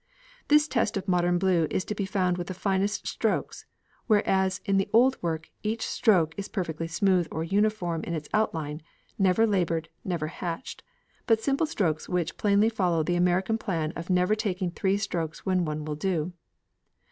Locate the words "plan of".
13.59-14.09